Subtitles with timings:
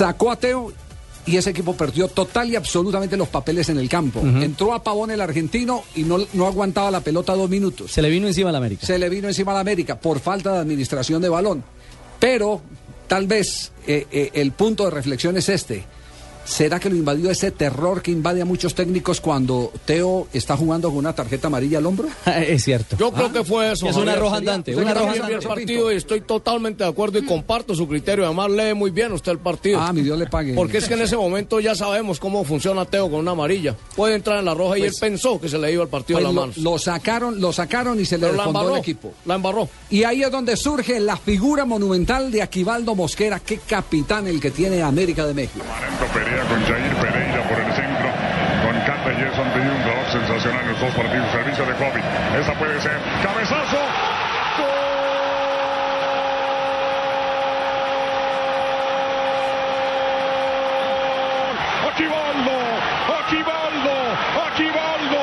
[0.00, 0.72] sacó a Teo
[1.26, 4.20] y ese equipo perdió total y absolutamente los papeles en el campo.
[4.20, 7.92] Entró a Pavón el argentino y no, no aguantaba la pelota dos minutos.
[7.92, 8.86] Se le vino encima a la América.
[8.86, 11.62] Se le vino encima a la América por falta de administración de balón.
[12.18, 12.62] Pero
[13.08, 15.84] tal vez eh, eh, el punto de reflexión es este.
[16.50, 20.88] ¿Será que lo invadió ese terror que invade a muchos técnicos cuando Teo está jugando
[20.88, 22.08] con una tarjeta amarilla al hombro?
[22.26, 22.96] es cierto.
[22.98, 23.86] Yo creo que fue eso.
[23.88, 25.34] Es una roja andante, una roja andante.
[25.34, 28.24] el partido y estoy totalmente de acuerdo y comparto su criterio.
[28.26, 29.78] Además lee muy bien usted el partido.
[29.80, 30.54] Ah, mi Dios le pague.
[30.54, 33.76] Porque es que en ese momento ya sabemos cómo funciona Teo con una amarilla.
[33.94, 36.24] Puede entrar en la roja y él pensó que se le iba el partido Pues
[36.24, 36.56] de las lo, manos.
[36.58, 38.74] lo sacaron, lo sacaron y se le Pero la desfondó embarró.
[38.74, 39.12] el equipo.
[39.24, 39.68] La embarró.
[39.88, 44.50] Y ahí es donde surge la figura monumental de Aquivaldo Mosquera, qué capitán el que
[44.50, 45.64] tiene América de México.
[45.68, 46.06] Marento
[46.48, 48.08] Con Jair Pereira por el centro.
[48.64, 51.30] Con Cata Gerson de un jugador sensacional en los dos partidos.
[51.30, 52.02] Servicio de Kobe.
[52.38, 52.98] Esta puede ser.
[53.22, 53.76] Cabezazo.
[54.58, 54.90] ¡Gol!
[61.90, 62.56] Aquivaldo.
[64.46, 65.22] Aquivaldo.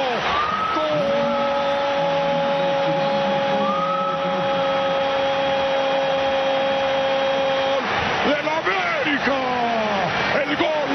[7.15, 7.83] ¡Gol!
[8.27, 9.39] ¡Del América!
[10.41, 10.93] ¡El gol!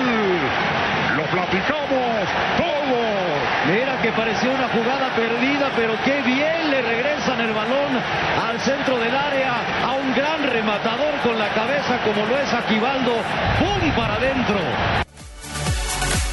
[1.53, 3.73] Lo platicamos todo.
[3.73, 7.97] Mira que pareció una jugada perdida, pero qué bien le regresan el balón
[8.43, 13.13] al centro del área a un gran rematador con la cabeza como lo es Aquivaldo.
[13.59, 13.73] ¡Pum!
[13.97, 14.59] para adentro.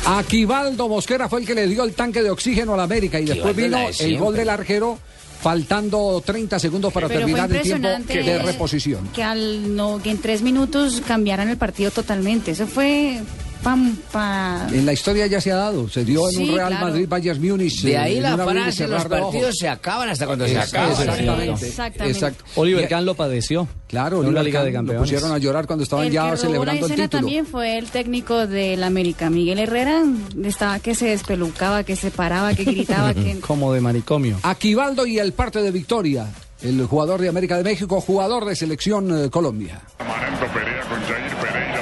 [0.05, 3.25] Aquivaldo Mosquera fue el que le dio el tanque de oxígeno a la América y
[3.25, 4.97] después vino el gol del arquero
[5.41, 9.09] faltando 30 segundos para Pero terminar el tiempo de reposición.
[9.13, 12.51] Que, al, no, que en tres minutos cambiaran el partido totalmente.
[12.51, 13.21] Eso fue
[13.63, 14.67] pam, pa...
[14.71, 16.85] En la historia ya se ha dado, se dio en Sí, un Real claro.
[16.87, 17.81] Madrid Bayern Múnich.
[17.83, 20.91] De ahí la frase, los partidos se acaban hasta cuando se acaban.
[20.91, 21.67] Exactamente.
[21.67, 22.11] Exactamente.
[22.17, 22.43] exacto.
[22.55, 23.67] Oliver Kahn lo padeció.
[23.87, 25.01] Claro, en Oliver Liga de Kahn lo Campeones.
[25.11, 27.09] pusieron a llorar cuando estaban el ya que la celebrando el título.
[27.09, 30.03] también fue el técnico del América, Miguel Herrera.
[30.43, 33.39] Estaba que se despelucaba, que se paraba, que gritaba, que...
[33.41, 34.37] Como de manicomio.
[34.43, 36.27] Aquivaldo y el parte de Victoria,
[36.61, 39.81] el jugador de América de México, jugador de selección eh, Colombia.
[40.07, 41.78] Marento Perea con Jair Pereira.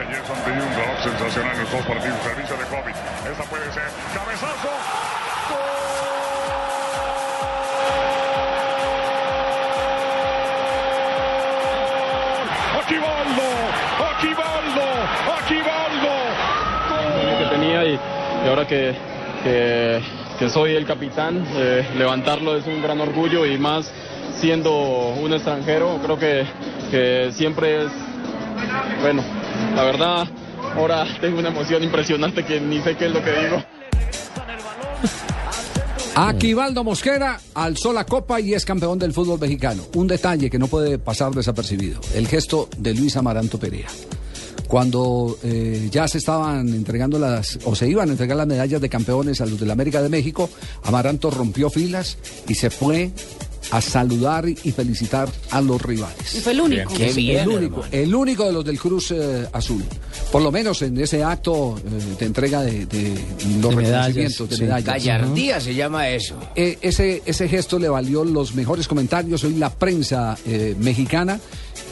[0.00, 2.18] Cata Gerson de un jugador sensacional en los dos partidos.
[2.22, 2.92] Servicio de Kobe.
[3.30, 3.82] Esta puede ser.
[4.14, 4.68] Cabezazo.
[5.50, 6.00] ¡Gol!
[12.80, 13.48] Aquivaldo.
[15.44, 16.14] Aquivaldo.
[17.38, 17.98] que tenía y,
[18.44, 18.94] y ahora que,
[19.42, 20.02] que,
[20.38, 23.90] que soy el capitán, eh, levantarlo es un gran orgullo y más
[24.36, 26.46] siendo un extranjero, creo que,
[26.90, 27.92] que siempre es,
[29.02, 29.22] bueno,
[29.74, 30.28] la verdad,
[30.74, 33.64] ahora tengo una emoción impresionante que ni sé qué es lo que digo.
[36.14, 39.84] Aquivaldo Mosquera alzó la copa y es campeón del fútbol mexicano.
[39.94, 43.88] Un detalle que no puede pasar desapercibido, el gesto de Luis Amaranto Perea.
[44.68, 48.88] Cuando eh, ya se estaban entregando las, o se iban a entregar las medallas de
[48.88, 50.48] campeones a los de la América de México,
[50.84, 53.10] Amaranto rompió filas y se fue
[53.70, 56.34] a saludar y felicitar a los rivales.
[56.34, 56.92] Y fue el único.
[56.94, 59.84] Qué bien, el único, el único de los del Cruz eh, Azul.
[60.32, 63.14] Por lo menos en ese acto eh, de entrega de, de
[63.60, 64.62] los De medallas, reconocimientos de sí.
[64.62, 64.84] medallas.
[64.86, 66.36] Gallardía se llama eso.
[66.54, 69.44] Eh, ese, ese gesto le valió los mejores comentarios.
[69.44, 71.40] Hoy la prensa eh, mexicana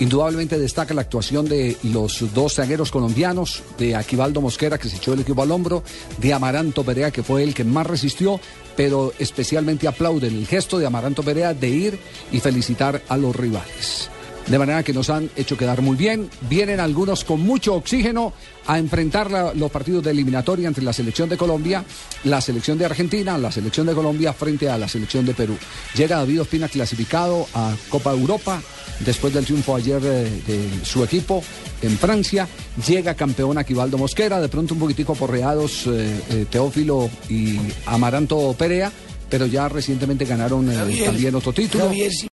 [0.01, 5.13] indudablemente destaca la actuación de los dos zagueros colombianos, de Aquivaldo Mosquera, que se echó
[5.13, 5.83] el equipo al hombro,
[6.19, 8.41] de Amaranto Perea, que fue el que más resistió,
[8.77, 11.99] pero especialmente aplauden el gesto de Amaranto Perea de ir
[12.33, 14.11] y felicitar a los rivales.
[14.49, 16.31] De manera que nos han hecho quedar muy bien.
[16.49, 18.33] Vienen algunos con mucho oxígeno
[18.67, 21.85] a enfrentar la- los partidos de eliminatoria entre la selección de Colombia,
[22.25, 25.55] la selección de Argentina, la selección de Colombia frente a la selección de Perú.
[25.95, 28.63] Llega David Ospina clasificado a Copa Europa
[29.01, 31.43] después del triunfo ayer eh, de su equipo
[31.83, 32.49] en Francia.
[32.87, 38.91] Llega campeón Aquivaldo Mosquera, de pronto un poquitico aporreados eh, eh, Teófilo y Amaranto Perea,
[39.31, 41.85] pero ya recientemente ganaron eh, también otro título.